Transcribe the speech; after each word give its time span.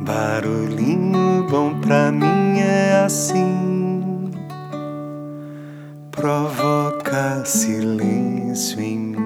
Barulhinho 0.00 1.46
bom 1.50 1.80
pra 1.80 2.12
mim 2.12 2.60
é 2.60 3.02
assim, 3.04 4.30
provoca 6.10 7.44
silêncio 7.44 8.80
em 8.80 8.98
mim. 8.98 9.18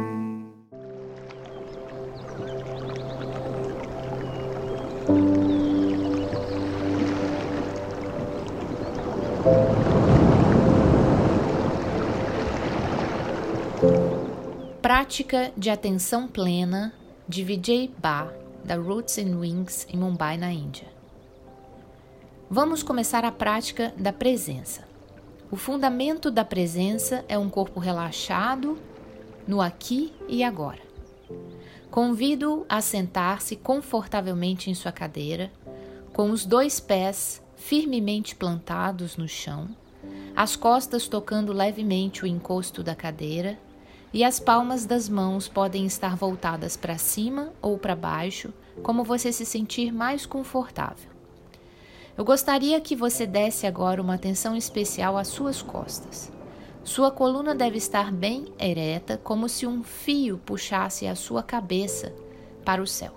Prática 14.80 15.52
de 15.56 15.70
atenção 15.70 16.26
plena 16.26 16.92
de 17.28 17.44
Vijay 17.44 17.90
Ba, 17.98 18.41
da 18.64 18.76
Roots 18.76 19.18
and 19.18 19.38
Wings 19.38 19.86
em 19.92 19.96
Mumbai, 19.96 20.36
na 20.36 20.52
Índia. 20.52 20.86
Vamos 22.50 22.82
começar 22.82 23.24
a 23.24 23.32
prática 23.32 23.92
da 23.96 24.12
presença. 24.12 24.82
O 25.50 25.56
fundamento 25.56 26.30
da 26.30 26.44
presença 26.44 27.24
é 27.28 27.38
um 27.38 27.48
corpo 27.48 27.80
relaxado 27.80 28.78
no 29.46 29.60
aqui 29.60 30.12
e 30.28 30.42
agora. 30.42 30.80
Convido 31.90 32.64
a 32.68 32.80
sentar-se 32.80 33.56
confortavelmente 33.56 34.70
em 34.70 34.74
sua 34.74 34.92
cadeira, 34.92 35.50
com 36.12 36.30
os 36.30 36.44
dois 36.44 36.80
pés 36.80 37.42
firmemente 37.56 38.34
plantados 38.34 39.16
no 39.16 39.28
chão, 39.28 39.68
as 40.34 40.56
costas 40.56 41.06
tocando 41.06 41.52
levemente 41.52 42.24
o 42.24 42.26
encosto 42.26 42.82
da 42.82 42.94
cadeira 42.94 43.58
e 44.12 44.24
as 44.24 44.40
palmas 44.40 44.84
das 44.84 45.08
mãos 45.08 45.48
podem 45.48 45.86
estar 45.86 46.16
voltadas 46.16 46.76
para 46.76 46.98
cima 46.98 47.52
ou 47.62 47.78
para 47.78 47.96
baixo, 47.96 48.52
como 48.82 49.04
você 49.04 49.32
se 49.32 49.44
sentir 49.44 49.92
mais 49.92 50.24
confortável. 50.24 51.10
Eu 52.16 52.24
gostaria 52.24 52.80
que 52.80 52.94
você 52.94 53.26
desse 53.26 53.66
agora 53.66 54.00
uma 54.00 54.14
atenção 54.14 54.56
especial 54.56 55.16
às 55.16 55.28
suas 55.28 55.62
costas. 55.62 56.30
Sua 56.84 57.10
coluna 57.10 57.54
deve 57.54 57.78
estar 57.78 58.12
bem 58.12 58.52
ereta, 58.58 59.16
como 59.16 59.48
se 59.48 59.66
um 59.66 59.82
fio 59.82 60.38
puxasse 60.38 61.06
a 61.06 61.14
sua 61.14 61.42
cabeça 61.42 62.12
para 62.64 62.82
o 62.82 62.86
céu. 62.86 63.16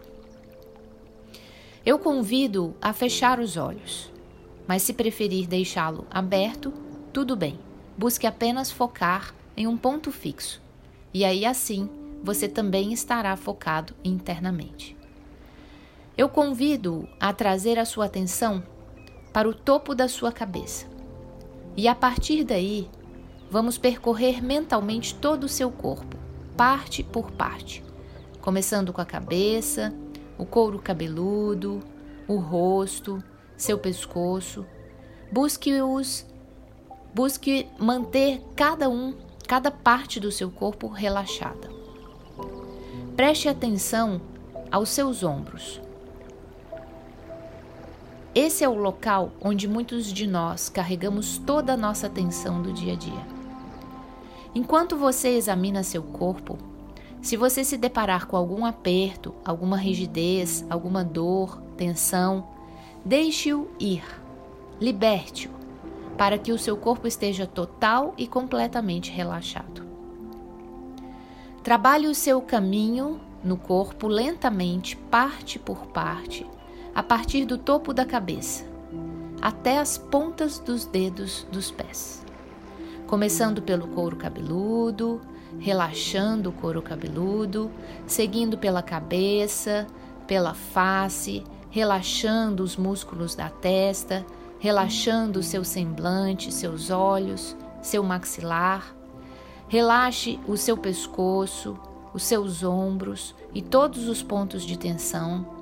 Eu 1.85 1.99
convido 1.99 2.75
a 2.81 2.93
fechar 2.93 3.39
os 3.39 3.58
olhos, 3.58 4.11
mas 4.67 4.81
se 4.81 4.93
preferir 4.93 5.47
deixá-lo 5.47 6.05
aberto, 6.09 6.73
tudo 7.11 7.35
bem. 7.35 7.59
Busque 7.97 8.25
apenas 8.25 8.71
focar 8.71 9.33
em 9.55 9.67
um 9.67 9.77
ponto 9.77 10.11
fixo 10.11 10.65
e 11.15 11.23
aí 11.23 11.45
assim 11.45 11.89
você 12.21 12.45
também 12.45 12.91
estará 12.91 13.37
focado 13.37 13.95
internamente. 14.03 14.94
Eu 16.17 16.30
convido 16.30 17.09
a 17.19 17.33
trazer 17.33 17.77
a 17.77 17.83
sua 17.83 18.05
atenção 18.05 18.63
para 19.33 19.49
o 19.49 19.53
topo 19.53 19.94
da 19.94 20.08
sua 20.08 20.31
cabeça. 20.31 20.85
E 21.75 21.89
a 21.89 21.95
partir 21.95 22.45
daí, 22.45 22.89
vamos 23.52 23.77
percorrer 23.77 24.41
mentalmente 24.41 25.13
todo 25.13 25.43
o 25.43 25.49
seu 25.49 25.69
corpo, 25.69 26.17
parte 26.55 27.03
por 27.03 27.31
parte, 27.31 27.83
começando 28.39 28.93
com 28.93 29.02
a 29.02 29.05
cabeça, 29.05 29.93
o 30.38 30.45
couro 30.45 30.80
cabeludo, 30.80 31.81
o 32.30 32.38
rosto, 32.38 33.21
seu 33.58 33.77
pescoço. 33.77 34.66
Busque 35.30 35.81
os 35.81 36.25
busque 37.13 37.67
manter 37.80 38.41
cada 38.55 38.89
um 38.89 39.13
cada 39.47 39.69
parte 39.69 40.19
do 40.19 40.31
seu 40.31 40.49
corpo 40.49 40.88
relaxada. 40.88 41.69
Preste 43.16 43.47
atenção 43.47 44.21
aos 44.71 44.89
seus 44.89 45.23
ombros. 45.23 45.84
Esse 48.36 48.66
é 48.66 48.67
o 48.67 48.75
local 48.75 49.31
onde 49.41 49.66
muitos 49.66 50.11
de 50.11 50.28
nós 50.28 50.67
carregamos 50.67 51.38
toda 51.38 51.72
a 51.72 51.78
nossa 51.78 52.08
atenção 52.08 52.61
do 52.61 52.73
dia 52.73 52.92
a 52.92 52.95
dia. 52.97 53.25
Enquanto 54.53 54.98
você 54.98 55.30
examina 55.30 55.83
seu 55.83 56.04
corpo, 56.04 56.58
se 57.21 57.37
você 57.37 57.64
se 57.64 57.77
deparar 57.77 58.27
com 58.27 58.36
algum 58.36 58.65
aperto, 58.65 59.33
alguma 59.45 59.77
rigidez, 59.77 60.65
alguma 60.70 61.02
dor, 61.02 61.61
tensão, 61.77 62.45
deixe-o 63.05 63.70
ir, 63.80 64.04
liberte-o 64.82 65.55
para 66.17 66.38
que 66.38 66.52
o 66.52 66.59
seu 66.59 66.76
corpo 66.76 67.08
esteja 67.08 67.48
total 67.48 68.14
e 68.17 68.27
completamente 68.27 69.11
relaxado. 69.11 69.86
Trabalhe 71.64 72.08
o 72.08 72.15
seu 72.15 72.42
caminho 72.42 73.17
no 73.42 73.55
corpo 73.55 74.09
lentamente, 74.09 74.98
parte 74.98 75.58
por 75.58 75.88
parte, 75.88 76.45
a 76.95 77.04
partir 77.04 77.45
do 77.45 77.58
topo 77.58 77.94
da 77.94 78.06
cabeça 78.06 78.73
até 79.45 79.78
as 79.78 79.95
pontas 79.95 80.58
dos 80.58 80.86
dedos 80.86 81.45
dos 81.52 81.70
pés. 81.70 82.26
Começando 83.06 83.61
pelo 83.61 83.88
couro 83.89 84.16
cabeludo, 84.16 85.22
relaxando 85.60 86.50
o 86.50 86.52
couro 86.52 86.82
cabeludo, 86.82 87.70
seguindo 88.08 88.58
pela 88.58 88.82
cabeça, 88.82 89.86
pela 90.26 90.56
face, 90.56 91.44
relaxando 91.70 92.64
os 92.64 92.76
músculos 92.76 93.36
da 93.36 93.48
testa, 93.50 94.26
relaxando 94.58 95.44
seu 95.44 95.64
semblante, 95.64 96.52
seus 96.52 96.89
olhos, 96.89 97.56
seu 97.83 98.02
maxilar. 98.02 98.95
Relaxe 99.67 100.39
o 100.48 100.58
seu 100.58 100.76
pescoço, 100.76 101.77
os 102.16 102.23
seus 102.23 102.64
ombros 102.64 103.36
e 103.54 103.62
todos 103.62 104.08
os 104.08 104.23
pontos 104.23 104.64
de 104.64 104.76
tensão. 104.76 105.55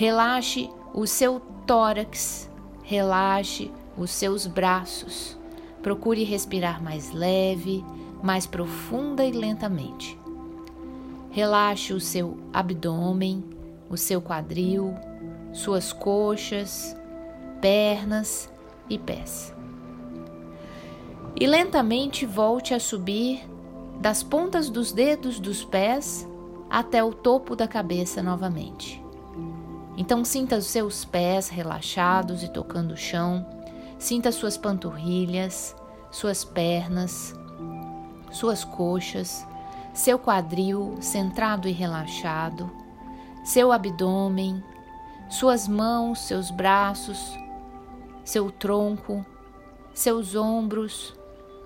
Relaxe 0.00 0.70
o 0.94 1.06
seu 1.06 1.40
tórax, 1.66 2.50
relaxe 2.82 3.70
os 3.98 4.10
seus 4.10 4.46
braços. 4.46 5.38
Procure 5.82 6.24
respirar 6.24 6.82
mais 6.82 7.12
leve, 7.12 7.84
mais 8.22 8.46
profunda 8.46 9.26
e 9.26 9.30
lentamente. 9.30 10.18
Relaxe 11.30 11.92
o 11.92 12.00
seu 12.00 12.38
abdômen, 12.50 13.44
o 13.90 13.96
seu 13.98 14.22
quadril, 14.22 14.94
suas 15.52 15.92
coxas, 15.92 16.96
pernas 17.60 18.50
e 18.88 18.98
pés. 18.98 19.54
E 21.38 21.46
lentamente 21.46 22.24
volte 22.24 22.72
a 22.72 22.80
subir 22.80 23.46
das 24.00 24.22
pontas 24.22 24.70
dos 24.70 24.92
dedos 24.92 25.38
dos 25.38 25.62
pés 25.62 26.26
até 26.70 27.04
o 27.04 27.12
topo 27.12 27.54
da 27.54 27.68
cabeça 27.68 28.22
novamente. 28.22 29.09
Então 30.00 30.24
sinta 30.24 30.56
os 30.56 30.64
seus 30.64 31.04
pés 31.04 31.50
relaxados 31.50 32.42
e 32.42 32.48
tocando 32.48 32.92
o 32.92 32.96
chão, 32.96 33.44
sinta 33.98 34.32
suas 34.32 34.56
panturrilhas, 34.56 35.76
suas 36.10 36.42
pernas, 36.42 37.34
suas 38.32 38.64
coxas, 38.64 39.46
seu 39.92 40.18
quadril 40.18 40.96
centrado 41.02 41.68
e 41.68 41.72
relaxado, 41.72 42.70
seu 43.44 43.70
abdômen, 43.70 44.64
suas 45.28 45.68
mãos, 45.68 46.20
seus 46.20 46.50
braços, 46.50 47.36
seu 48.24 48.50
tronco, 48.50 49.22
seus 49.92 50.34
ombros, 50.34 51.14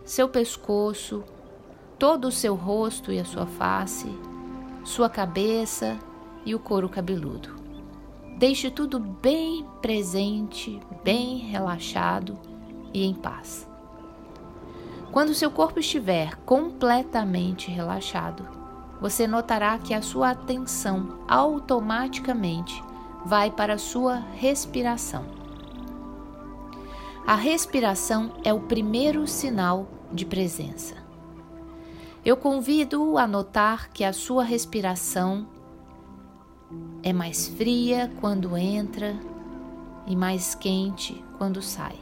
seu 0.05 0.29
pescoço, 0.29 1.23
todo 2.01 2.27
o 2.27 2.33
seu 2.33 2.57
rosto 2.57 3.13
e 3.13 3.21
a 3.21 3.25
sua 3.25 3.47
face, 3.47 4.09
sua 4.83 5.09
cabeça 5.09 5.97
e 6.45 6.53
o 6.53 6.59
couro 6.59 6.89
cabeludo. 6.89 7.64
Deixe 8.37 8.69
tudo 8.69 8.99
bem 8.99 9.65
presente, 9.81 10.81
bem 11.05 11.39
relaxado 11.39 12.37
e 12.93 13.05
em 13.05 13.15
paz. 13.15 13.69
Quando 15.13 15.33
seu 15.33 15.53
corpo 15.53 15.79
estiver 15.79 16.35
completamente 16.39 17.71
relaxado, 17.71 18.45
você 19.01 19.29
notará 19.29 19.79
que 19.79 19.95
a 19.95 20.03
sua 20.03 20.31
atenção 20.31 21.21
automaticamente 21.29 22.83
vai 23.25 23.53
para 23.53 23.75
a 23.75 23.79
sua 23.79 24.17
respiração. 24.35 25.25
A 27.25 27.37
respiração 27.37 28.33
é 28.43 28.53
o 28.53 28.61
primeiro 28.61 29.27
sinal 29.29 29.87
de 30.13 30.27
presença. 30.27 30.97
Eu 32.25 32.37
convido 32.37 33.17
a 33.17 33.27
notar 33.27 33.91
que 33.91 34.03
a 34.03 34.13
sua 34.13 34.43
respiração 34.43 35.47
é 37.03 37.13
mais 37.13 37.49
fria 37.49 38.11
quando 38.21 38.57
entra 38.57 39.15
e 40.07 40.17
mais 40.17 40.55
quente 40.55 41.23
quando 41.39 41.61
sai. 41.61 41.97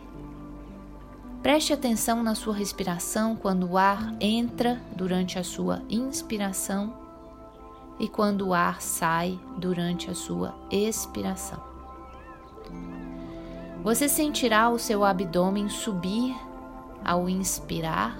Preste 1.43 1.73
atenção 1.73 2.23
na 2.23 2.37
sua 2.37 2.55
respiração 2.55 3.35
quando 3.35 3.69
o 3.69 3.77
ar 3.77 4.15
entra 4.21 4.81
durante 4.95 5.39
a 5.39 5.45
sua 5.45 5.83
inspiração 5.91 6.95
e 7.99 8.09
quando 8.09 8.49
o 8.49 8.55
ar 8.55 8.81
sai 8.81 9.39
durante 9.59 10.09
a 10.09 10.15
sua 10.15 10.55
expiração. 10.71 11.61
Você 13.83 14.09
sentirá 14.09 14.71
o 14.71 14.79
seu 14.79 15.05
abdômen 15.05 15.69
subir 15.69 16.33
ao 17.05 17.29
inspirar 17.29 18.17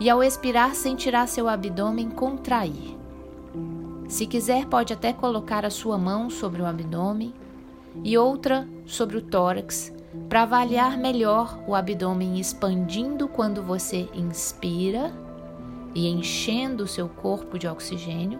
e 0.00 0.08
ao 0.08 0.22
expirar 0.22 0.74
sentirá 0.74 1.26
seu 1.26 1.46
abdômen 1.46 2.08
contrair. 2.10 3.01
Se 4.12 4.26
quiser, 4.26 4.66
pode 4.66 4.92
até 4.92 5.10
colocar 5.10 5.64
a 5.64 5.70
sua 5.70 5.96
mão 5.96 6.28
sobre 6.28 6.60
o 6.60 6.66
abdômen 6.66 7.32
e 8.04 8.18
outra 8.18 8.68
sobre 8.84 9.16
o 9.16 9.22
tórax, 9.22 9.90
para 10.28 10.42
avaliar 10.42 10.98
melhor 10.98 11.58
o 11.66 11.74
abdômen 11.74 12.38
expandindo 12.38 13.26
quando 13.26 13.62
você 13.62 14.10
inspira 14.12 15.10
e 15.94 16.08
enchendo 16.08 16.84
o 16.84 16.86
seu 16.86 17.08
corpo 17.08 17.58
de 17.58 17.66
oxigênio, 17.66 18.38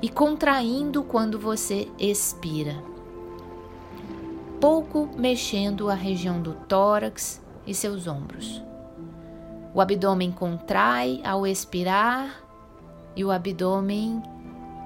e 0.00 0.08
contraindo 0.08 1.02
quando 1.02 1.38
você 1.38 1.86
expira. 1.98 2.82
Pouco 4.58 5.10
mexendo 5.18 5.90
a 5.90 5.94
região 5.94 6.40
do 6.40 6.54
tórax 6.66 7.42
e 7.66 7.74
seus 7.74 8.06
ombros. 8.06 8.62
O 9.74 9.82
abdômen 9.82 10.32
contrai 10.32 11.20
ao 11.22 11.46
expirar 11.46 12.49
e 13.16 13.24
o 13.24 13.30
abdômen 13.30 14.22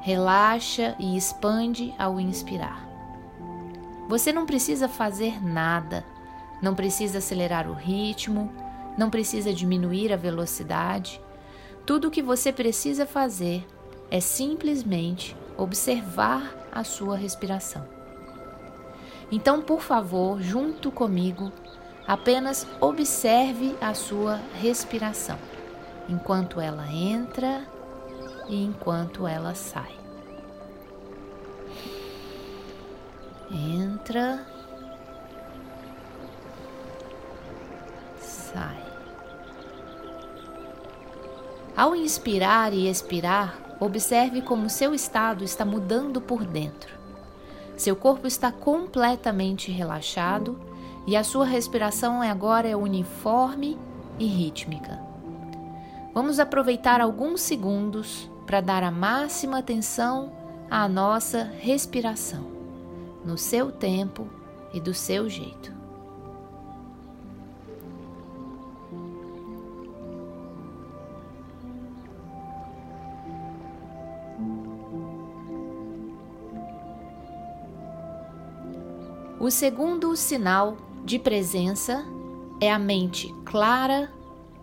relaxa 0.00 0.94
e 0.98 1.16
expande 1.16 1.94
ao 1.98 2.20
inspirar. 2.20 2.86
Você 4.08 4.32
não 4.32 4.44
precisa 4.44 4.86
fazer 4.86 5.42
nada, 5.42 6.04
não 6.60 6.74
precisa 6.74 7.18
acelerar 7.18 7.68
o 7.68 7.72
ritmo, 7.72 8.52
não 8.98 9.08
precisa 9.08 9.52
diminuir 9.52 10.12
a 10.12 10.16
velocidade. 10.16 11.20
Tudo 11.86 12.08
o 12.08 12.10
que 12.10 12.22
você 12.22 12.52
precisa 12.52 13.06
fazer 13.06 13.66
é 14.10 14.20
simplesmente 14.20 15.34
observar 15.56 16.54
a 16.70 16.84
sua 16.84 17.16
respiração. 17.16 17.86
Então, 19.32 19.62
por 19.62 19.80
favor, 19.80 20.40
junto 20.40 20.90
comigo, 20.90 21.50
apenas 22.06 22.66
observe 22.80 23.74
a 23.80 23.94
sua 23.94 24.38
respiração, 24.60 25.38
enquanto 26.08 26.60
ela 26.60 26.86
entra 26.92 27.66
e 28.48 28.64
enquanto 28.64 29.26
ela 29.26 29.54
sai. 29.54 29.94
Entra, 33.50 34.44
sai. 38.18 38.82
Ao 41.76 41.94
inspirar 41.94 42.72
e 42.72 42.88
expirar, 42.88 43.76
observe 43.80 44.42
como 44.42 44.70
seu 44.70 44.94
estado 44.94 45.44
está 45.44 45.64
mudando 45.64 46.20
por 46.20 46.44
dentro. 46.44 46.94
Seu 47.76 47.96
corpo 47.96 48.26
está 48.26 48.52
completamente 48.52 49.70
relaxado 49.70 50.58
e 51.06 51.16
a 51.16 51.24
sua 51.24 51.44
respiração 51.44 52.22
agora 52.22 52.68
é 52.68 52.76
uniforme 52.76 53.76
e 54.18 54.26
rítmica. 54.26 55.00
Vamos 56.14 56.38
aproveitar 56.38 57.00
alguns 57.00 57.40
segundos 57.40 58.30
para 58.46 58.60
dar 58.60 58.82
a 58.82 58.90
máxima 58.90 59.58
atenção 59.58 60.32
à 60.70 60.88
nossa 60.88 61.44
respiração, 61.60 62.46
no 63.24 63.38
seu 63.38 63.72
tempo 63.72 64.28
e 64.72 64.80
do 64.80 64.92
seu 64.92 65.28
jeito. 65.28 65.72
O 79.38 79.50
segundo 79.50 80.16
sinal 80.16 80.76
de 81.04 81.18
presença 81.18 82.02
é 82.60 82.72
a 82.72 82.78
mente 82.78 83.28
clara, 83.44 84.10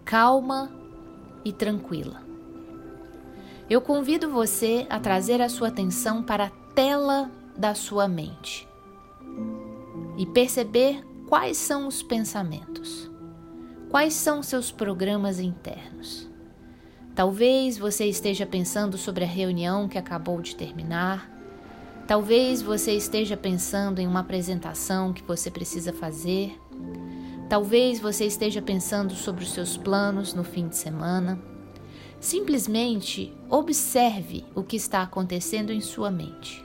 calma 0.04 0.72
e 1.46 1.54
tranquila 1.54 2.31
eu 3.72 3.80
convido 3.80 4.30
você 4.30 4.86
a 4.90 5.00
trazer 5.00 5.42
a 5.42 5.48
sua 5.48 5.70
atenção 5.70 6.22
para 6.22 6.48
a 6.48 6.50
tela 6.76 7.32
da 7.56 7.74
sua 7.74 8.06
mente 8.06 8.68
e 10.18 10.26
perceber 10.26 11.02
quais 11.30 11.56
são 11.56 11.88
os 11.88 12.04
pensamentos, 12.04 13.10
quais 13.90 14.14
são 14.14 14.44
seus 14.44 14.74
programas 14.74 15.40
internos. 15.40 16.30
Talvez 17.16 17.78
você 17.78 18.04
esteja 18.08 18.46
pensando 18.46 18.98
sobre 18.98 19.24
a 19.24 19.28
reunião 19.28 19.88
que 19.88 19.98
acabou 19.98 20.42
de 20.42 20.54
terminar. 20.54 21.32
Talvez 22.06 22.62
você 22.62 22.92
esteja 22.92 23.38
pensando 23.38 24.00
em 24.00 24.08
uma 24.08 24.20
apresentação 24.20 25.14
que 25.14 25.24
você 25.24 25.50
precisa 25.50 25.94
fazer. 25.94 26.60
Talvez 27.48 28.02
você 28.02 28.26
esteja 28.26 28.62
pensando 28.62 29.16
sobre 29.16 29.46
os 29.46 29.54
seus 29.54 29.78
planos 29.78 30.34
no 30.34 30.44
fim 30.44 30.68
de 30.68 30.76
semana. 30.76 31.51
Simplesmente 32.22 33.34
observe 33.50 34.46
o 34.54 34.62
que 34.62 34.76
está 34.76 35.02
acontecendo 35.02 35.72
em 35.72 35.82
sua 35.82 36.12
mente. 36.12 36.64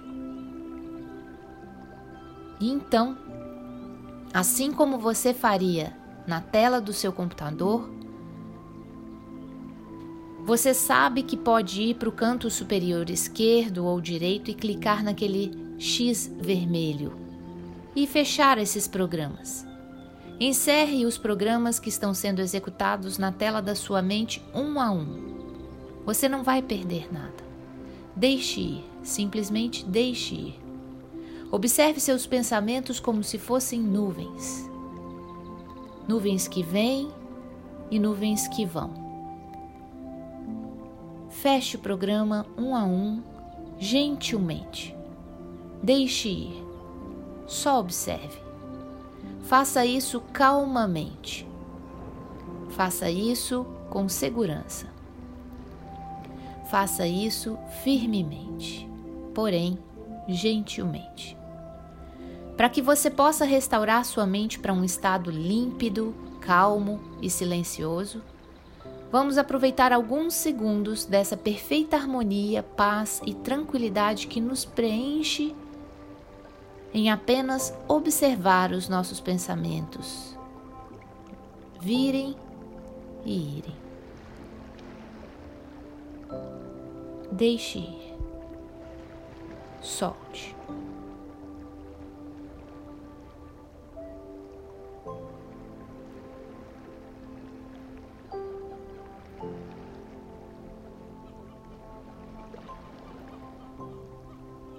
E 2.61 2.71
então, 2.71 3.17
assim 4.35 4.71
como 4.71 4.99
você 4.99 5.33
faria 5.33 5.97
na 6.27 6.43
tela 6.43 6.79
do 6.79 6.93
seu 6.93 7.11
computador, 7.11 7.89
você 10.45 10.75
sabe 10.75 11.23
que 11.23 11.39
pode 11.39 11.81
ir 11.81 11.95
para 11.95 12.11
o 12.11 12.13
canto 12.13 12.51
superior 12.51 13.09
esquerdo 13.09 13.87
ou 13.87 13.99
direito 13.99 14.51
e 14.51 14.55
clicar 14.55 15.03
naquele 15.03 15.75
X 15.79 16.31
vermelho 16.39 17.17
e 17.97 18.07
fechar 18.07 18.59
esses 18.59 18.87
programas. 18.87 19.67
Encerre 20.39 21.07
os 21.07 21.17
programas 21.17 21.79
que 21.79 21.89
estão 21.89 22.13
sendo 22.13 22.43
executados 22.43 23.17
na 23.17 23.33
tela 23.33 23.63
da 23.63 23.75
sua 23.75 24.03
mente 24.03 24.45
um 24.55 24.79
a 24.79 24.91
um. 24.91 25.36
Você 26.07 26.29
não 26.29 26.45
vai 26.45 26.63
perder 26.63 27.13
nada. 27.13 27.45
Deixe 28.15 28.61
ir, 28.61 28.85
simplesmente 29.03 29.85
deixe 29.85 30.37
ir. 30.37 30.61
Observe 31.51 31.99
seus 31.99 32.25
pensamentos 32.27 33.01
como 33.01 33.25
se 33.25 33.39
fossem 33.39 33.81
nuvens. 33.81 34.71
Nuvens 36.07 36.47
que 36.47 36.63
vêm 36.63 37.09
e 37.91 37.99
nuvens 37.99 38.47
que 38.47 38.65
vão. 38.65 38.95
Feche 41.29 41.77
o 41.77 41.81
programa 41.81 42.47
um 42.57 42.77
a 42.77 42.85
um, 42.85 43.21
gentilmente. 43.77 44.97
Deixe 45.83 46.29
ir. 46.29 46.65
Só 47.49 47.81
observe. 47.81 48.41
Faça 49.43 49.85
isso 49.85 50.21
calmamente. 50.33 51.47
Faça 52.71 53.11
isso 53.11 53.67
com 53.91 54.09
segurança. 54.09 54.96
Faça 56.71 57.07
isso 57.07 57.59
firmemente, 57.83 58.89
porém 59.35 59.79
gentilmente. 60.29 61.37
Para 62.57 62.69
que 62.69 62.81
você 62.81 63.11
possa 63.11 63.45
restaurar 63.45 64.05
sua 64.05 64.27
mente 64.27 64.59
para 64.59 64.73
um 64.73 64.83
estado 64.83 65.31
límpido, 65.31 66.15
calmo 66.41 67.01
e 67.21 67.29
silencioso, 67.29 68.23
vamos 69.13 69.39
aproveitar 69.39 69.93
alguns 69.93 70.35
segundos 70.35 71.05
dessa 71.05 71.37
perfeita 71.37 71.97
harmonia, 71.97 72.63
paz 72.63 73.21
e 73.27 73.35
tranquilidade 73.35 74.27
que 74.27 74.41
nos 74.41 74.65
preenche 74.65 75.55
em 76.93 77.11
apenas 77.11 77.75
observar 77.87 78.73
os 78.73 78.89
nossos 78.89 79.21
pensamentos 79.21 80.37
virem 81.81 82.35
e 83.25 83.59
irem. 83.59 83.86
Deixe 87.33 87.79
ir. 87.79 88.15
Solte. 89.81 90.57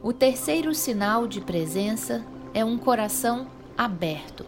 O 0.07 0.13
terceiro 0.13 0.73
sinal 0.73 1.27
de 1.27 1.41
presença 1.41 2.23
é 2.53 2.63
um 2.63 2.77
coração 2.77 3.47
aberto. 3.77 4.45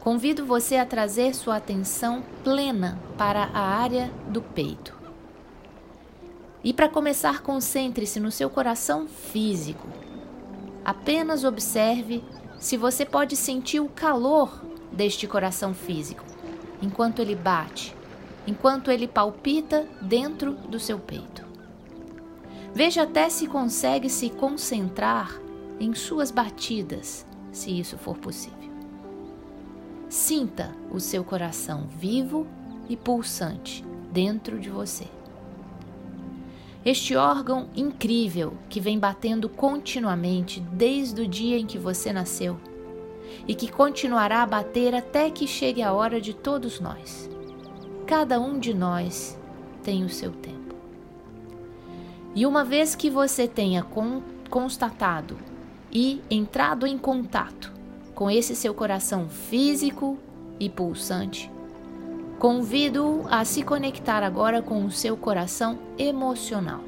Convido 0.00 0.44
você 0.44 0.76
a 0.76 0.84
trazer 0.84 1.34
sua 1.34 1.56
atenção 1.56 2.22
plena 2.44 2.98
para 3.16 3.44
a 3.54 3.60
área 3.60 4.10
do 4.28 4.42
peito. 4.42 4.99
E 6.62 6.72
para 6.72 6.88
começar, 6.88 7.42
concentre-se 7.42 8.20
no 8.20 8.30
seu 8.30 8.50
coração 8.50 9.08
físico. 9.08 9.88
Apenas 10.84 11.44
observe 11.44 12.22
se 12.58 12.76
você 12.76 13.06
pode 13.06 13.36
sentir 13.36 13.80
o 13.80 13.88
calor 13.88 14.62
deste 14.92 15.26
coração 15.26 15.72
físico 15.72 16.24
enquanto 16.82 17.20
ele 17.20 17.34
bate, 17.34 17.94
enquanto 18.46 18.90
ele 18.90 19.06
palpita 19.06 19.86
dentro 20.00 20.52
do 20.52 20.78
seu 20.78 20.98
peito. 20.98 21.44
Veja 22.74 23.02
até 23.02 23.28
se 23.28 23.46
consegue 23.46 24.08
se 24.08 24.30
concentrar 24.30 25.40
em 25.78 25.94
suas 25.94 26.30
batidas, 26.30 27.26
se 27.50 27.78
isso 27.78 27.96
for 27.98 28.16
possível. 28.16 28.70
Sinta 30.08 30.74
o 30.90 31.00
seu 31.00 31.24
coração 31.24 31.86
vivo 31.86 32.46
e 32.88 32.96
pulsante 32.96 33.84
dentro 34.12 34.58
de 34.58 34.68
você. 34.68 35.06
Este 36.84 37.14
órgão 37.14 37.68
incrível 37.76 38.54
que 38.68 38.80
vem 38.80 38.98
batendo 38.98 39.48
continuamente 39.50 40.60
desde 40.60 41.20
o 41.20 41.28
dia 41.28 41.58
em 41.58 41.66
que 41.66 41.76
você 41.76 42.10
nasceu 42.10 42.58
e 43.46 43.54
que 43.54 43.70
continuará 43.70 44.42
a 44.42 44.46
bater 44.46 44.94
até 44.94 45.30
que 45.30 45.46
chegue 45.46 45.82
a 45.82 45.92
hora 45.92 46.20
de 46.20 46.32
todos 46.32 46.80
nós. 46.80 47.28
Cada 48.06 48.40
um 48.40 48.58
de 48.58 48.72
nós 48.72 49.38
tem 49.82 50.04
o 50.04 50.08
seu 50.08 50.32
tempo. 50.32 50.74
E 52.34 52.46
uma 52.46 52.64
vez 52.64 52.94
que 52.94 53.10
você 53.10 53.46
tenha 53.46 53.82
con 53.82 54.22
constatado 54.48 55.38
e 55.92 56.20
entrado 56.28 56.84
em 56.84 56.98
contato 56.98 57.72
com 58.14 58.28
esse 58.28 58.56
seu 58.56 58.74
coração 58.74 59.28
físico 59.28 60.18
e 60.58 60.68
pulsante, 60.68 61.50
convido 62.40 63.26
a 63.30 63.44
se 63.44 63.62
conectar 63.62 64.22
agora 64.22 64.62
com 64.62 64.86
o 64.86 64.90
seu 64.90 65.14
coração 65.14 65.78
emocional. 65.98 66.80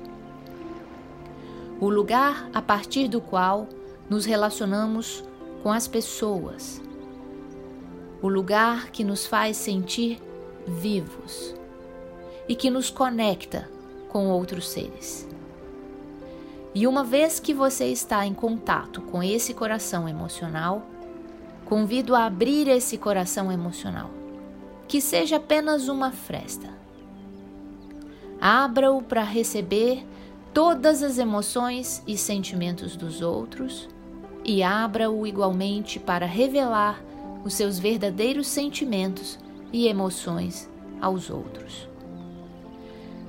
O 1.78 1.90
lugar 1.90 2.48
a 2.54 2.62
partir 2.62 3.06
do 3.06 3.20
qual 3.20 3.68
nos 4.08 4.24
relacionamos 4.24 5.22
com 5.62 5.70
as 5.70 5.86
pessoas. 5.86 6.80
O 8.22 8.28
lugar 8.30 8.90
que 8.90 9.04
nos 9.04 9.26
faz 9.26 9.58
sentir 9.58 10.22
vivos 10.66 11.54
e 12.48 12.56
que 12.56 12.70
nos 12.70 12.88
conecta 12.88 13.68
com 14.08 14.28
outros 14.30 14.66
seres. 14.70 15.28
E 16.74 16.86
uma 16.86 17.04
vez 17.04 17.38
que 17.38 17.52
você 17.52 17.88
está 17.88 18.24
em 18.24 18.32
contato 18.32 19.02
com 19.02 19.22
esse 19.22 19.52
coração 19.52 20.08
emocional, 20.08 20.86
convido 21.66 22.14
a 22.14 22.24
abrir 22.24 22.68
esse 22.68 22.96
coração 22.96 23.52
emocional, 23.52 24.21
que 24.92 25.00
seja 25.00 25.36
apenas 25.36 25.88
uma 25.88 26.10
fresta. 26.10 26.68
Abra-o 28.38 29.00
para 29.00 29.22
receber 29.22 30.06
todas 30.52 31.02
as 31.02 31.16
emoções 31.16 32.02
e 32.06 32.14
sentimentos 32.14 32.94
dos 32.94 33.22
outros 33.22 33.88
e 34.44 34.62
abra-o 34.62 35.26
igualmente 35.26 35.98
para 35.98 36.26
revelar 36.26 37.02
os 37.42 37.54
seus 37.54 37.78
verdadeiros 37.78 38.46
sentimentos 38.46 39.38
e 39.72 39.88
emoções 39.88 40.68
aos 41.00 41.30
outros. 41.30 41.88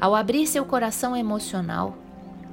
Ao 0.01 0.13
abrir 0.13 0.45
seu 0.47 0.65
coração 0.65 1.15
emocional, 1.15 1.97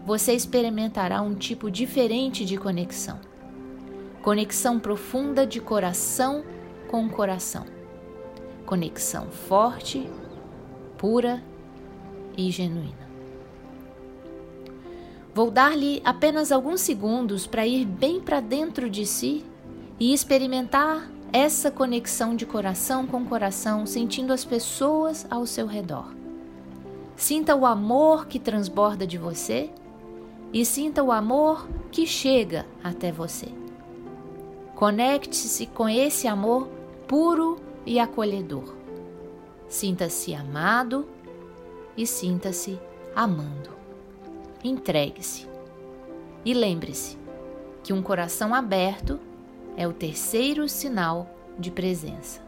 você 0.06 0.34
experimentará 0.34 1.20
um 1.20 1.34
tipo 1.34 1.68
diferente 1.68 2.44
de 2.44 2.56
conexão. 2.56 3.18
Conexão 4.22 4.78
profunda 4.78 5.44
de 5.44 5.60
coração 5.60 6.44
com 6.88 7.08
coração. 7.08 7.79
Conexão 8.70 9.26
forte, 9.26 10.08
pura 10.96 11.42
e 12.38 12.52
genuína. 12.52 13.10
Vou 15.34 15.50
dar-lhe 15.50 16.00
apenas 16.04 16.52
alguns 16.52 16.80
segundos 16.80 17.48
para 17.48 17.66
ir 17.66 17.84
bem 17.84 18.20
para 18.20 18.38
dentro 18.38 18.88
de 18.88 19.04
si 19.04 19.44
e 19.98 20.14
experimentar 20.14 21.10
essa 21.32 21.68
conexão 21.68 22.36
de 22.36 22.46
coração 22.46 23.08
com 23.08 23.24
coração, 23.24 23.84
sentindo 23.86 24.32
as 24.32 24.44
pessoas 24.44 25.26
ao 25.28 25.46
seu 25.46 25.66
redor. 25.66 26.14
Sinta 27.16 27.56
o 27.56 27.66
amor 27.66 28.28
que 28.28 28.38
transborda 28.38 29.04
de 29.04 29.18
você 29.18 29.68
e 30.52 30.64
sinta 30.64 31.02
o 31.02 31.10
amor 31.10 31.68
que 31.90 32.06
chega 32.06 32.64
até 32.84 33.10
você. 33.10 33.48
Conecte-se 34.76 35.66
com 35.66 35.88
esse 35.88 36.28
amor 36.28 36.68
puro 37.08 37.68
e 37.84 37.98
acolhedor. 37.98 38.74
Sinta-se 39.68 40.34
amado 40.34 41.08
e 41.96 42.06
sinta-se 42.06 42.78
amando. 43.14 43.70
Entregue-se. 44.62 45.48
E 46.44 46.54
lembre-se 46.54 47.18
que 47.82 47.92
um 47.92 48.02
coração 48.02 48.54
aberto 48.54 49.18
é 49.76 49.86
o 49.86 49.92
terceiro 49.92 50.68
sinal 50.68 51.28
de 51.58 51.70
presença. 51.70 52.40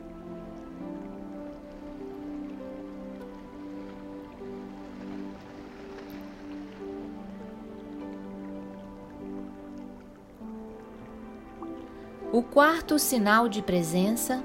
O 12.32 12.42
quarto 12.42 12.98
sinal 12.98 13.46
de 13.46 13.60
presença 13.60 14.42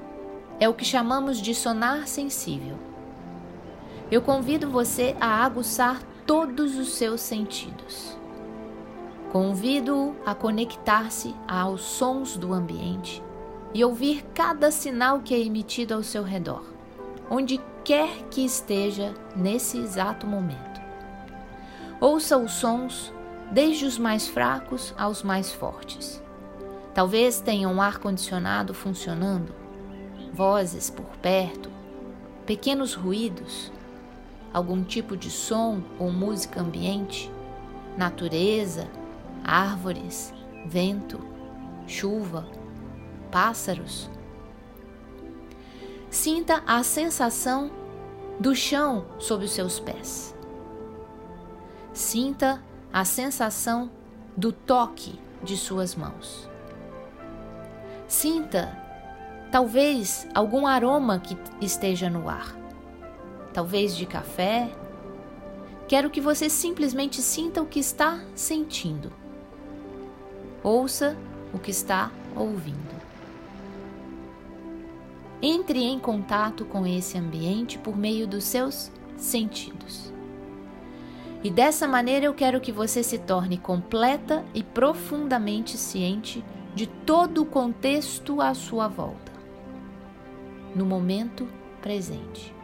é 0.60 0.68
o 0.68 0.74
que 0.74 0.84
chamamos 0.84 1.40
de 1.40 1.54
sonar 1.54 2.06
sensível. 2.08 2.76
Eu 4.10 4.22
convido 4.22 4.70
você 4.70 5.14
a 5.20 5.44
aguçar 5.44 6.02
todos 6.26 6.76
os 6.76 6.94
seus 6.94 7.20
sentidos. 7.20 8.16
Convido-o 9.30 10.16
a 10.24 10.34
conectar-se 10.34 11.34
aos 11.46 11.82
sons 11.82 12.36
do 12.36 12.52
ambiente 12.52 13.22
e 13.74 13.84
ouvir 13.84 14.24
cada 14.34 14.70
sinal 14.70 15.20
que 15.20 15.34
é 15.34 15.38
emitido 15.38 15.94
ao 15.94 16.02
seu 16.02 16.22
redor, 16.22 16.64
onde 17.30 17.60
quer 17.84 18.08
que 18.30 18.44
esteja 18.44 19.14
nesse 19.36 19.78
exato 19.78 20.26
momento. 20.26 20.80
Ouça 22.00 22.38
os 22.38 22.52
sons, 22.52 23.12
desde 23.50 23.84
os 23.84 23.98
mais 23.98 24.26
fracos 24.26 24.94
aos 24.96 25.22
mais 25.22 25.52
fortes. 25.52 26.22
Talvez 26.94 27.40
tenha 27.40 27.68
um 27.68 27.82
ar-condicionado 27.82 28.72
funcionando, 28.72 29.54
vozes 30.38 30.88
por 30.88 31.04
perto, 31.16 31.68
pequenos 32.46 32.94
ruídos, 32.94 33.72
algum 34.54 34.84
tipo 34.84 35.16
de 35.16 35.32
som 35.32 35.82
ou 35.98 36.12
música 36.12 36.60
ambiente, 36.60 37.28
natureza, 37.96 38.86
árvores, 39.42 40.32
vento, 40.64 41.18
chuva, 41.88 42.46
pássaros. 43.32 44.08
Sinta 46.08 46.62
a 46.64 46.84
sensação 46.84 47.72
do 48.38 48.54
chão 48.54 49.06
sob 49.18 49.44
os 49.44 49.50
seus 49.50 49.80
pés. 49.80 50.36
Sinta 51.92 52.62
a 52.92 53.04
sensação 53.04 53.90
do 54.36 54.52
toque 54.52 55.18
de 55.42 55.56
suas 55.56 55.96
mãos. 55.96 56.48
Sinta, 58.06 58.87
talvez, 59.50 60.26
algum 60.34 60.66
aroma 60.66 61.18
que 61.18 61.36
esteja 61.60 62.08
no 62.08 62.28
ar. 62.28 62.56
Talvez 63.52 63.96
de 63.96 64.06
café. 64.06 64.70
Quero 65.86 66.10
que 66.10 66.20
você 66.20 66.50
simplesmente 66.50 67.22
sinta 67.22 67.62
o 67.62 67.66
que 67.66 67.80
está 67.80 68.20
sentindo. 68.34 69.12
Ouça 70.62 71.16
o 71.52 71.58
que 71.58 71.70
está 71.70 72.10
ouvindo. 72.36 72.98
Entre 75.40 75.84
em 75.84 75.98
contato 75.98 76.64
com 76.64 76.86
esse 76.86 77.16
ambiente 77.16 77.78
por 77.78 77.96
meio 77.96 78.26
dos 78.26 78.44
seus 78.44 78.90
sentidos. 79.16 80.12
E 81.42 81.50
dessa 81.50 81.86
maneira 81.86 82.26
eu 82.26 82.34
quero 82.34 82.60
que 82.60 82.72
você 82.72 83.02
se 83.02 83.18
torne 83.18 83.56
completa 83.56 84.44
e 84.52 84.62
profundamente 84.62 85.76
ciente 85.76 86.44
de 86.74 86.86
todo 86.86 87.42
o 87.42 87.46
contexto 87.46 88.40
à 88.40 88.54
sua 88.54 88.88
volta, 88.88 89.27
no 90.74 90.84
momento 90.84 91.48
presente. 91.80 92.54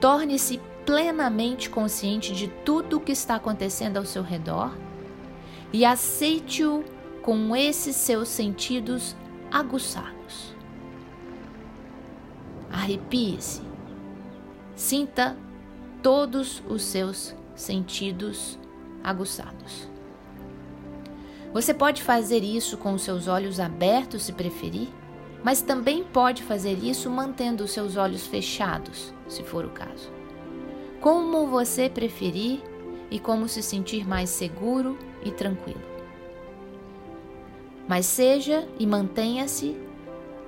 Torne-se 0.00 0.60
plenamente 0.84 1.70
consciente 1.70 2.32
de 2.32 2.48
tudo 2.48 2.98
o 2.98 3.00
que 3.00 3.12
está 3.12 3.36
acontecendo 3.36 3.96
ao 3.96 4.04
seu 4.04 4.22
redor 4.22 4.76
e 5.72 5.84
aceite-o 5.84 6.84
com 7.22 7.56
esses 7.56 7.96
seus 7.96 8.28
sentidos 8.28 9.16
aguçados. 9.50 10.54
Arrepie-se, 12.70 13.62
sinta 14.76 15.36
todos 16.02 16.62
os 16.68 16.82
seus 16.82 17.34
sentidos 17.54 18.58
aguçados. 19.02 19.88
Você 21.52 21.72
pode 21.72 22.02
fazer 22.02 22.42
isso 22.42 22.76
com 22.76 22.94
os 22.94 23.02
seus 23.02 23.28
olhos 23.28 23.60
abertos 23.60 24.24
se 24.24 24.32
preferir, 24.32 24.88
mas 25.44 25.60
também 25.60 26.02
pode 26.02 26.42
fazer 26.42 26.82
isso 26.82 27.10
mantendo 27.10 27.64
os 27.64 27.70
seus 27.70 27.98
olhos 27.98 28.26
fechados, 28.26 29.12
se 29.28 29.42
for 29.42 29.66
o 29.66 29.68
caso. 29.68 30.10
Como 31.02 31.46
você 31.46 31.90
preferir 31.90 32.62
e 33.10 33.18
como 33.18 33.46
se 33.46 33.62
sentir 33.62 34.08
mais 34.08 34.30
seguro 34.30 34.98
e 35.22 35.30
tranquilo. 35.30 35.82
Mas 37.86 38.06
seja 38.06 38.66
e 38.78 38.86
mantenha-se 38.86 39.76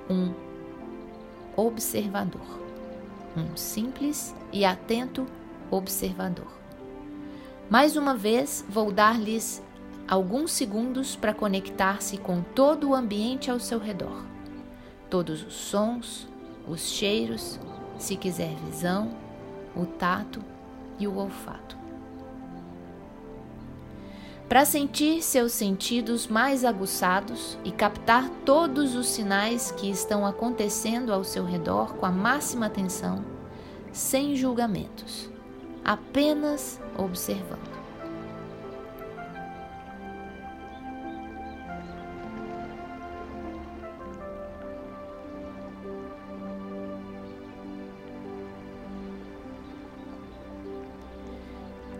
um 0.09 0.33
observador, 1.55 2.59
um 3.37 3.55
simples 3.55 4.35
e 4.51 4.65
atento 4.65 5.27
observador. 5.69 6.57
Mais 7.69 7.95
uma 7.95 8.15
vez, 8.15 8.65
vou 8.67 8.91
dar-lhes 8.91 9.61
alguns 10.07 10.51
segundos 10.53 11.15
para 11.15 11.35
conectar-se 11.35 12.17
com 12.17 12.41
todo 12.41 12.89
o 12.89 12.95
ambiente 12.95 13.51
ao 13.51 13.59
seu 13.59 13.77
redor. 13.77 14.36
Todos 15.09 15.43
os 15.43 15.53
sons, 15.53 16.27
os 16.67 16.81
cheiros, 16.81 17.59
se 17.97 18.15
quiser 18.15 18.53
visão, 18.65 19.11
o 19.75 19.85
tato 19.85 20.41
e 20.99 21.07
o 21.07 21.17
olfato. 21.17 21.77
para 24.47 24.63
sentir 24.63 25.21
seus 25.21 25.51
sentidos 25.51 26.27
mais 26.27 26.63
aguçados 26.63 27.57
e 27.65 27.71
captar 27.71 28.29
todos 28.45 28.95
os 28.95 29.07
sinais 29.07 29.71
que 29.71 29.89
estão 29.89 30.25
acontecendo 30.25 31.11
ao 31.11 31.23
seu 31.23 31.43
redor 31.43 31.95
com 31.95 32.05
a 32.05 32.11
máxima 32.11 32.67
atenção, 32.67 33.25
sem 33.91 34.35
julgamentos, 34.35 35.29
apenas 35.83 36.79
observando. 36.97 37.66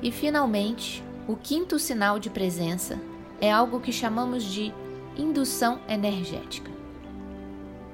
E 0.07 0.11
finalmente, 0.11 1.03
o 1.27 1.35
quinto 1.35 1.77
sinal 1.77 2.17
de 2.17 2.29
presença 2.29 2.97
é 3.41 3.51
algo 3.51 3.81
que 3.81 3.91
chamamos 3.91 4.41
de 4.41 4.73
indução 5.17 5.81
energética. 5.85 6.71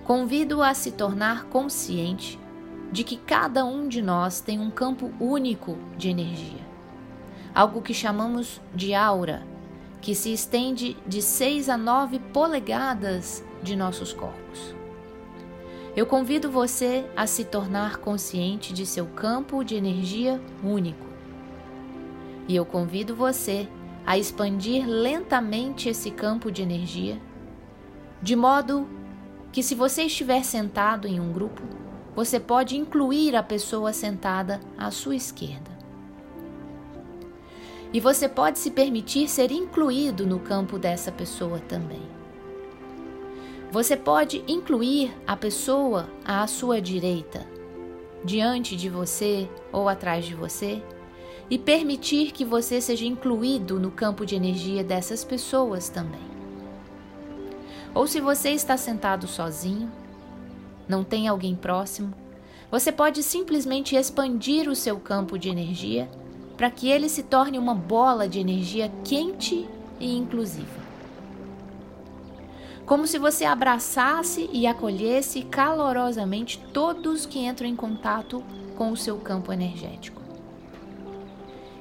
Convido 0.04 0.62
a 0.62 0.76
se 0.76 0.92
tornar 0.92 1.46
consciente 1.46 2.40
de 2.92 3.04
que 3.04 3.18
cada 3.18 3.66
um 3.66 3.88
de 3.88 4.00
nós 4.00 4.42
tem 4.42 4.60
um 4.60 4.70
campo 4.70 5.12
único 5.20 5.76
de 5.98 6.08
energia, 6.08 6.62
algo 7.52 7.82
que 7.82 7.96
chamamos 7.96 8.62
de 8.76 8.94
aura, 8.94 9.42
que 10.00 10.14
se 10.14 10.32
estende 10.32 10.96
de 11.08 11.20
6 11.20 11.68
a 11.68 11.78
9 11.80 12.20
polegadas 12.32 13.44
de 13.64 13.76
nossos 13.76 14.14
corpos. 14.14 14.76
Eu 15.96 16.06
convido 16.06 16.52
você 16.52 17.08
a 17.16 17.26
se 17.26 17.44
tornar 17.44 17.98
consciente 17.98 18.72
de 18.72 18.86
seu 18.86 19.08
campo 19.08 19.64
de 19.64 19.74
energia 19.74 20.40
único 20.64 21.03
e 22.48 22.56
eu 22.56 22.66
convido 22.66 23.16
você 23.16 23.68
a 24.06 24.18
expandir 24.18 24.86
lentamente 24.86 25.88
esse 25.88 26.12
campo 26.12 26.52
de 26.52 26.62
energia, 26.62 27.20
de 28.22 28.36
modo 28.36 28.88
que, 29.52 29.64
se 29.64 29.76
você 29.76 30.04
estiver 30.04 30.44
sentado 30.44 31.08
em 31.08 31.20
um 31.20 31.32
grupo, 31.32 31.62
você 32.16 32.40
pode 32.40 32.78
incluir 32.78 33.36
a 33.36 33.44
pessoa 33.44 33.94
sentada 33.94 34.60
à 34.78 34.92
sua 34.92 35.16
esquerda. 35.16 35.72
E 37.94 38.00
você 38.00 38.28
pode 38.28 38.60
se 38.60 38.72
permitir 38.72 39.28
ser 39.28 39.52
incluído 39.52 40.26
no 40.26 40.40
campo 40.40 40.80
dessa 40.80 41.12
pessoa 41.12 41.60
também. 41.60 42.02
Você 43.72 43.96
pode 43.96 44.44
incluir 44.48 45.14
a 45.26 45.36
pessoa 45.36 46.10
à 46.26 46.46
sua 46.48 46.82
direita, 46.82 47.46
diante 48.24 48.76
de 48.76 48.90
você 48.90 49.50
ou 49.72 49.88
atrás 49.88 50.26
de 50.26 50.36
você 50.36 50.82
e 51.50 51.58
permitir 51.58 52.32
que 52.32 52.46
você 52.46 52.80
seja 52.80 53.06
incluído 53.06 53.80
no 53.80 53.92
campo 53.92 54.26
de 54.26 54.36
energia 54.36 54.84
dessas 54.84 55.24
pessoas 55.24 55.90
também. 55.90 56.34
Ou 57.94 58.08
se 58.08 58.20
você 58.20 58.50
está 58.50 58.76
sentado 58.76 59.28
sozinho, 59.28 59.92
não 60.88 61.04
tem 61.04 61.28
alguém 61.28 61.56
próximo, 61.56 62.14
você 62.72 62.92
pode 62.92 63.22
simplesmente 63.22 63.96
expandir 63.96 64.68
o 64.68 64.76
seu 64.76 65.00
campo 65.00 65.38
de 65.38 65.48
energia 65.48 66.10
para 66.58 66.72
que 66.72 66.90
ele 66.90 67.08
se 67.08 67.22
torne 67.22 67.60
uma 67.60 67.76
bola 67.76 68.28
de 68.28 68.40
energia 68.40 68.92
quente 69.04 69.68
e 70.00 70.18
inclusiva. 70.18 70.82
Como 72.84 73.06
se 73.06 73.20
você 73.20 73.46
abraçasse 73.46 74.50
e 74.52 74.66
acolhesse 74.66 75.44
calorosamente 75.44 76.60
todos 76.74 77.28
que 77.28 77.40
entram 77.40 77.68
em 77.68 77.76
contato 77.76 78.44
com 78.76 78.92
o 78.92 78.98
seu 78.98 79.18
campo 79.18 79.54
energético. 79.54 80.23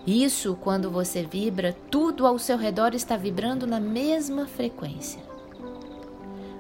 Isso, 0.07 0.59
quando 0.61 0.91
você 0.91 1.23
vibra, 1.23 1.77
tudo 1.89 2.27
ao 2.27 2.39
seu 2.39 2.57
redor 2.57 2.93
está 2.95 3.17
vibrando 3.17 3.67
na 3.67 3.79
mesma 3.79 4.47
frequência. 4.47 5.23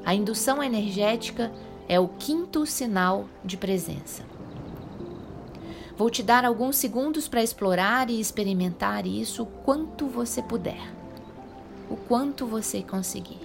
A 0.04 0.14
indução 0.14 0.62
energética 0.62 1.50
é 1.88 1.99
o 1.99 2.06
quinto 2.06 2.64
sinal 2.64 3.26
de 3.45 3.56
presença. 3.56 4.23
Vou 5.97 6.08
te 6.08 6.23
dar 6.23 6.45
alguns 6.45 6.76
segundos 6.76 7.28
para 7.28 7.43
explorar 7.43 8.10
e 8.10 8.21
experimentar 8.21 9.06
isso 9.06 9.43
o 9.43 9.47
quanto 9.47 10.06
você 10.06 10.40
puder, 10.40 10.93
o 11.90 11.97
quanto 11.97 12.47
você 12.47 12.82
conseguir. 12.82 13.40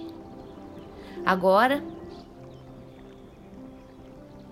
Agora, 1.26 1.84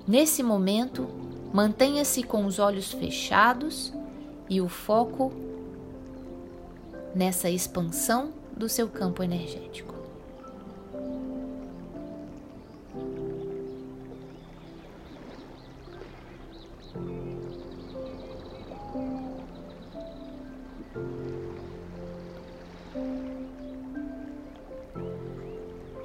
nesse 0.06 0.42
momento, 0.42 1.08
mantenha-se 1.52 2.22
com 2.22 2.44
os 2.44 2.58
olhos 2.58 2.92
fechados 2.92 3.92
e 4.48 4.60
o 4.60 4.68
foco 4.68 5.32
nessa 7.14 7.48
expansão 7.50 8.32
do 8.56 8.68
seu 8.68 8.88
campo 8.88 9.22
energético. 9.22 9.94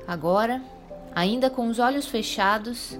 Agora, 0.07 0.61
ainda 1.15 1.49
com 1.49 1.69
os 1.69 1.79
olhos 1.79 2.05
fechados, 2.05 2.99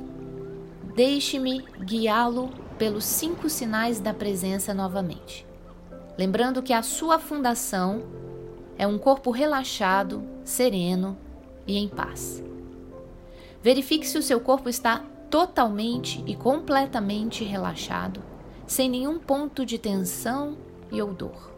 deixe-me 0.96 1.62
guiá-lo 1.84 2.61
pelos 2.82 3.06
cinco 3.06 3.48
sinais 3.48 4.00
da 4.00 4.12
presença 4.12 4.74
novamente. 4.74 5.46
Lembrando 6.18 6.64
que 6.64 6.74
a 6.74 6.82
sua 6.82 7.20
fundação 7.20 8.02
é 8.76 8.88
um 8.88 8.98
corpo 8.98 9.30
relaxado, 9.30 10.24
sereno 10.44 11.16
e 11.68 11.78
em 11.78 11.88
paz. 11.88 12.44
Verifique 13.62 14.08
se 14.08 14.18
o 14.18 14.24
seu 14.24 14.40
corpo 14.40 14.68
está 14.68 15.06
totalmente 15.30 16.24
e 16.26 16.36
completamente 16.36 17.44
relaxado, 17.44 18.24
sem 18.66 18.90
nenhum 18.90 19.20
ponto 19.20 19.64
de 19.64 19.78
tensão 19.78 20.58
e 20.92 21.00
ou 21.04 21.14
dor. 21.14 21.52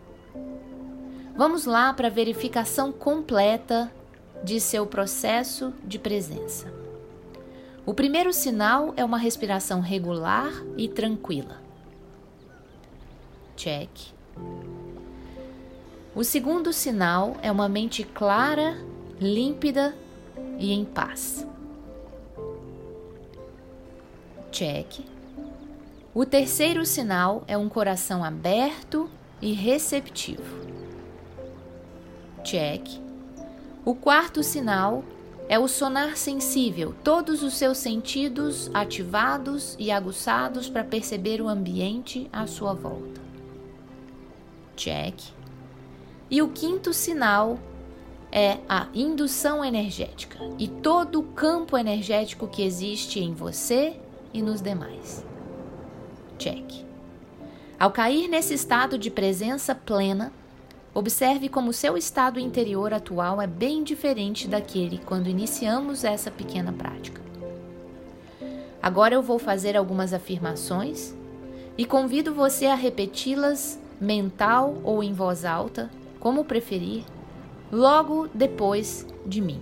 Vamos 1.38 1.64
lá 1.66 1.94
para 1.94 2.10
a 2.10 2.12
verificação 2.12 2.92
completa 2.92 3.90
de 4.44 4.60
seu 4.60 4.86
processo 4.86 5.74
de 5.86 5.98
presença. 5.98 6.83
O 7.86 7.94
primeiro 7.94 8.32
sinal 8.32 8.94
é 8.96 9.04
uma 9.04 9.18
respiração 9.18 9.82
regular 9.82 10.52
e 10.78 10.88
tranquila. 10.88 11.62
Check. 13.58 13.90
O 16.16 16.24
segundo 16.24 16.72
sinal 16.72 17.36
é 17.42 17.52
uma 17.52 17.68
mente 17.68 18.04
clara, 18.06 18.78
límpida 19.20 19.94
e 20.58 20.72
em 20.72 20.86
paz. 20.86 21.46
Check. 24.50 25.00
O 26.14 26.26
terceiro 26.26 26.86
sinal 26.86 27.44
é 27.48 27.58
um 27.58 27.68
coração 27.68 28.24
aberto 28.24 29.10
e 29.42 29.52
receptivo. 29.52 30.66
Check. 32.46 33.02
O 33.84 33.94
quarto 33.94 34.42
sinal 34.42 35.04
é 35.48 35.60
o 35.60 35.68
sonar 35.68 36.18
sensível, 36.18 36.96
todos 37.04 37.44
os 37.44 37.54
seus 37.56 37.78
sentidos 37.78 38.70
ativados 38.74 39.76
e 39.78 39.92
aguçados 39.92 40.70
para 40.70 40.84
perceber 40.84 41.42
o 41.42 41.48
ambiente 41.48 42.30
à 42.32 42.48
sua 42.48 42.74
volta. 42.74 43.22
Check. 44.76 45.20
E 46.30 46.42
o 46.42 46.50
quinto 46.50 46.94
sinal 46.94 47.60
é 48.32 48.58
a 48.68 48.88
indução 48.94 49.64
energética 49.64 50.40
e 50.58 50.68
todo 50.68 51.20
o 51.20 51.24
campo 51.24 51.78
energético 51.78 52.48
que 52.48 52.64
existe 52.64 53.20
em 53.20 53.34
você 53.34 53.96
e 54.34 54.42
nos 54.42 54.62
demais. 54.62 55.24
Check. 56.40 56.84
Ao 57.80 57.92
cair 57.92 58.28
nesse 58.28 58.54
estado 58.54 58.98
de 58.98 59.12
presença 59.12 59.76
plena, 59.76 60.32
Observe 60.96 61.50
como 61.50 61.74
seu 61.74 61.98
estado 61.98 62.40
interior 62.40 62.94
atual 62.94 63.42
é 63.42 63.48
bem 63.48 63.84
diferente 63.84 64.48
daquele 64.48 65.00
quando 65.00 65.28
iniciamos 65.28 66.04
essa 66.04 66.30
pequena 66.30 66.72
prática. 66.72 67.20
Agora 68.82 69.16
eu 69.16 69.22
vou 69.22 69.40
fazer 69.40 69.76
algumas 69.76 70.14
afirmações 70.14 71.16
e 71.76 71.84
convido 71.84 72.32
você 72.32 72.68
a 72.68 72.76
repeti-las 72.76 73.80
mental 74.00 74.78
ou 74.84 75.04
em 75.04 75.14
voz 75.14 75.46
alta, 75.46 75.90
como 76.20 76.46
preferir, 76.46 77.04
logo 77.72 78.28
depois 78.32 79.08
de 79.26 79.42
mim. 79.42 79.62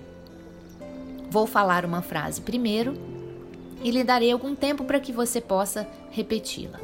Vou 1.30 1.48
falar 1.48 1.86
uma 1.86 2.02
frase 2.02 2.42
primeiro 2.42 2.94
e 3.82 3.90
lhe 3.90 4.04
darei 4.04 4.34
algum 4.34 4.54
tempo 4.54 4.84
para 4.84 5.00
que 5.00 5.14
você 5.14 5.40
possa 5.40 5.88
repeti-la. 6.10 6.80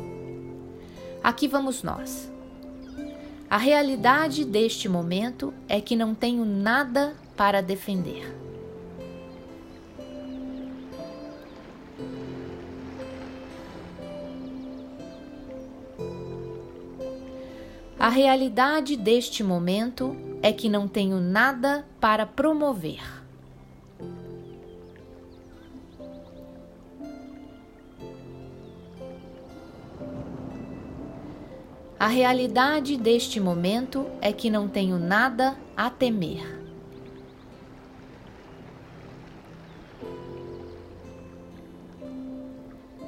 Aqui 1.22 1.50
vamos 1.50 1.84
nós. 1.84 2.32
A 3.50 3.56
realidade 3.56 4.44
deste 4.44 4.90
momento 4.90 5.54
é 5.70 5.80
que 5.80 5.96
não 5.96 6.14
tenho 6.14 6.44
nada 6.44 7.16
para 7.38 7.62
defender. 7.62 8.36
A 17.98 18.10
realidade 18.10 18.98
deste 18.98 19.42
momento 19.44 20.14
é 20.44 20.52
que 20.52 20.68
não 20.68 20.86
tenho 20.86 21.22
nada 21.22 21.86
para 22.02 22.26
promover. 22.26 23.17
A 32.00 32.06
realidade 32.06 32.96
deste 32.96 33.40
momento 33.40 34.06
é 34.22 34.32
que 34.32 34.52
não 34.52 34.68
tenho 34.68 35.00
nada 35.00 35.58
a 35.76 35.90
temer. 35.90 36.46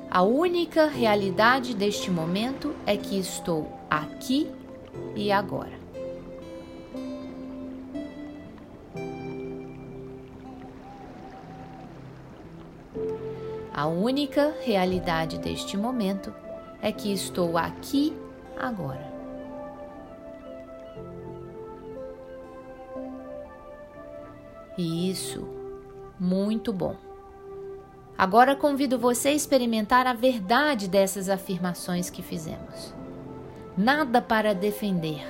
A 0.10 0.24
única 0.24 0.88
realidade 0.88 1.76
deste 1.76 2.10
momento 2.10 2.76
é 2.84 2.98
que 2.98 3.20
estou 3.20 3.72
aqui 3.92 4.50
e 5.16 5.32
agora. 5.32 5.78
A 13.72 13.86
única 13.86 14.56
realidade 14.66 15.38
deste 15.38 15.78
momento 15.78 16.34
é 16.82 16.92
que 16.92 17.14
estou 17.14 17.56
aqui 17.56 18.18
agora. 18.60 19.20
E 24.78 25.10
isso, 25.10 25.48
muito 26.20 26.72
bom. 26.72 26.96
Agora 28.18 28.56
convido 28.56 29.00
você 29.00 29.30
a 29.30 29.34
experimentar 29.34 30.06
a 30.06 30.14
verdade 30.14 30.88
dessas 30.88 31.30
afirmações 31.30 32.10
que 32.10 32.22
fizemos. 32.22 32.94
Nada 33.78 34.22
para 34.22 34.54
defender. 34.54 35.22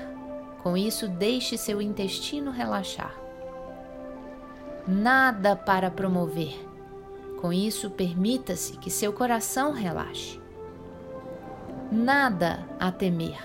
Com 0.64 0.76
isso, 0.76 1.08
deixe 1.08 1.58
seu 1.58 1.82
intestino 1.82 2.52
relaxar. 2.52 3.16
Nada 4.88 5.56
para 5.56 5.92
promover. 5.92 6.68
Com 7.40 7.54
isso, 7.54 7.92
permita-se 7.92 8.78
que 8.78 8.90
seu 8.90 9.14
coração 9.14 9.72
relaxe. 9.72 10.39
Nada 11.92 12.66
a 12.80 12.92
temer. 12.92 13.40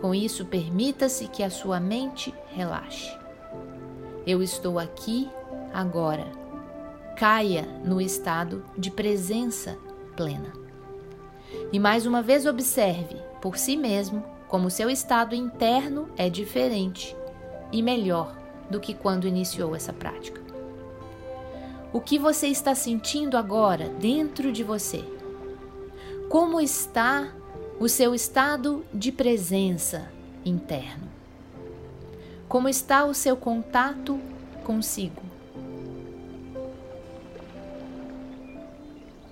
Com 0.00 0.14
isso, 0.14 0.44
permita-se 0.44 1.28
que 1.28 1.42
a 1.42 1.50
sua 1.50 1.80
mente 1.80 2.34
relaxe. 2.48 3.16
Eu 4.26 4.42
estou 4.42 4.78
aqui 4.78 5.30
agora 5.72 6.42
caia 7.16 7.62
no 7.84 8.00
estado 8.00 8.64
de 8.76 8.90
presença 8.90 9.78
plena. 10.16 10.52
E 11.72 11.78
mais 11.78 12.06
uma 12.06 12.22
vez 12.22 12.46
observe 12.46 13.16
por 13.40 13.56
si 13.56 13.76
mesmo 13.76 14.24
como 14.48 14.70
seu 14.70 14.90
estado 14.90 15.34
interno 15.34 16.08
é 16.16 16.28
diferente 16.28 17.16
e 17.70 17.82
melhor 17.82 18.36
do 18.70 18.80
que 18.80 18.92
quando 18.92 19.26
iniciou 19.26 19.74
essa 19.76 19.92
prática. 19.92 20.40
O 21.92 22.00
que 22.00 22.18
você 22.18 22.48
está 22.48 22.74
sentindo 22.74 23.36
agora 23.36 23.88
dentro 23.88 24.50
de 24.50 24.64
você? 24.64 25.04
Como 26.28 26.60
está 26.60 27.32
o 27.82 27.88
seu 27.88 28.14
estado 28.14 28.86
de 28.94 29.10
presença 29.10 30.08
interno? 30.44 31.08
Como 32.48 32.68
está 32.68 33.04
o 33.04 33.12
seu 33.12 33.36
contato 33.36 34.20
consigo? 34.62 35.20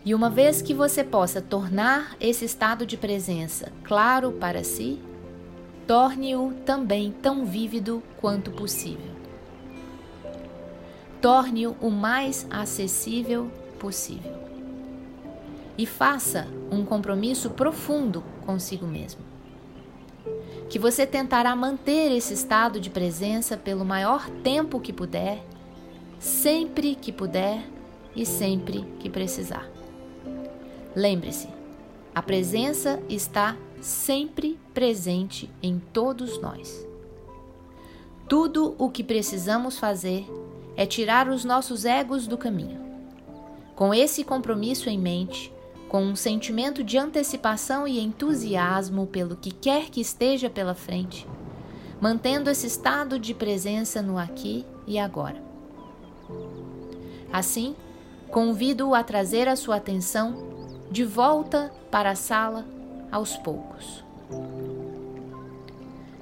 E 0.05 0.13
uma 0.13 0.29
vez 0.29 0.61
que 0.61 0.75
você 0.75 1.05
possa 1.05 1.41
tornar 1.41 2.17
esse 2.19 2.45
estado 2.45 2.85
de 2.85 2.97
presença 2.97 3.71
claro 3.85 4.33
para 4.33 4.65
si, 4.65 4.99
torne-o 5.87 6.53
também 6.67 7.15
tão 7.23 7.47
vívido 7.47 8.03
quanto 8.21 8.51
possível. 8.51 9.13
Torne-o 11.23 11.77
o 11.81 11.89
mais 11.89 12.49
acessível 12.51 13.49
possível. 13.79 14.50
E 15.81 15.87
faça 15.87 16.47
um 16.71 16.85
compromisso 16.85 17.49
profundo 17.49 18.23
consigo 18.45 18.87
mesmo. 18.87 19.23
Que 20.69 20.79
você 20.79 21.07
tentará 21.07 21.57
manter 21.57 22.12
esse 22.12 22.35
estado 22.35 22.79
de 22.79 22.90
presença 22.90 23.57
pelo 23.57 23.83
maior 23.83 24.29
tempo 24.45 24.79
que 24.79 24.93
puder, 24.93 25.43
sempre 26.19 26.95
que 26.95 27.11
puder 27.11 27.66
e 28.14 28.27
sempre 28.27 28.85
que 28.99 29.09
precisar. 29.09 29.71
Lembre-se, 30.95 31.49
a 32.14 32.21
presença 32.21 33.03
está 33.09 33.57
sempre 33.81 34.61
presente 34.75 35.49
em 35.62 35.79
todos 35.95 36.38
nós. 36.43 36.87
Tudo 38.29 38.75
o 38.77 38.90
que 38.90 39.03
precisamos 39.03 39.79
fazer 39.79 40.27
é 40.77 40.85
tirar 40.85 41.27
os 41.31 41.43
nossos 41.43 41.87
egos 41.87 42.27
do 42.27 42.37
caminho. 42.37 42.79
Com 43.75 43.95
esse 43.95 44.23
compromisso 44.23 44.90
em 44.90 44.99
mente, 44.99 45.51
com 45.90 46.05
um 46.05 46.14
sentimento 46.14 46.85
de 46.85 46.96
antecipação 46.96 47.87
e 47.87 47.98
entusiasmo 47.98 49.09
pelo 49.09 49.35
que 49.35 49.50
quer 49.50 49.90
que 49.90 50.00
esteja 50.00 50.48
pela 50.48 50.72
frente, 50.72 51.26
mantendo 52.00 52.48
esse 52.48 52.68
estado 52.68 53.18
de 53.18 53.35
presença 53.35 54.00
no 54.00 54.16
aqui 54.16 54.64
e 54.87 55.00
agora. 55.00 55.42
Assim, 57.33 57.74
convido-o 58.31 58.94
a 58.94 59.03
trazer 59.03 59.48
a 59.48 59.57
sua 59.57 59.76
atenção 59.76 60.79
de 60.92 61.05
volta 61.05 61.72
para 61.90 62.12
a 62.12 62.14
sala 62.14 62.64
aos 63.11 63.37
poucos. 63.37 64.05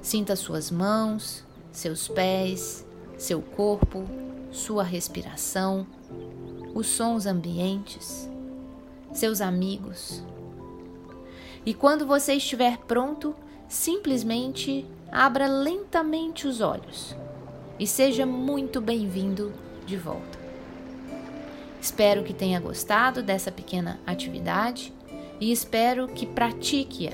Sinta 0.01 0.35
suas 0.35 0.71
mãos, 0.71 1.45
seus 1.71 2.07
pés, 2.07 2.83
seu 3.19 3.39
corpo, 3.39 4.03
sua 4.51 4.83
respiração, 4.83 5.85
os 6.73 6.87
sons 6.87 7.27
ambientes, 7.27 8.28
seus 9.13 9.41
amigos. 9.41 10.23
E 11.65 11.73
quando 11.73 12.05
você 12.05 12.33
estiver 12.33 12.77
pronto, 12.79 13.35
simplesmente 13.67 14.85
abra 15.11 15.47
lentamente 15.47 16.47
os 16.47 16.61
olhos 16.61 17.15
e 17.79 17.87
seja 17.87 18.25
muito 18.25 18.79
bem-vindo 18.81 19.53
de 19.85 19.97
volta. 19.97 20.39
Espero 21.81 22.23
que 22.23 22.33
tenha 22.33 22.59
gostado 22.59 23.23
dessa 23.23 23.51
pequena 23.51 23.99
atividade 24.05 24.93
e 25.39 25.51
espero 25.51 26.07
que 26.07 26.25
pratique-a 26.25 27.13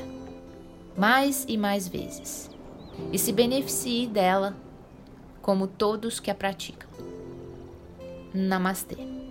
mais 0.97 1.45
e 1.47 1.57
mais 1.57 1.87
vezes 1.87 2.49
e 3.11 3.19
se 3.19 3.31
beneficie 3.31 4.07
dela 4.07 4.55
como 5.41 5.67
todos 5.67 6.19
que 6.19 6.31
a 6.31 6.35
praticam. 6.35 6.89
Namastê. 8.33 9.24